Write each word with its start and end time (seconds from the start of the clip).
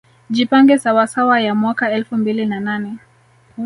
Jipange 0.29 0.77
Sawasawa 0.77 1.39
ya 1.39 1.55
mwaka 1.55 1.91
elfu 1.91 2.15
mbili 2.17 2.45
na 2.45 2.59
nane 2.59 2.97